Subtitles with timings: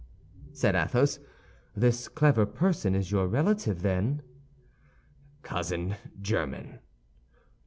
[0.51, 1.19] said Athos.
[1.75, 4.23] "This clever person is your relative, then?"
[5.43, 6.79] "Cousin german."